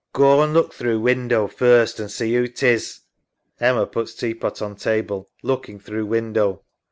[0.13, 3.01] Goa an' look through window first, an' see who 'tis.
[3.59, 5.29] EMMA (puts tea pot on table.
[5.43, 6.63] Looking through window).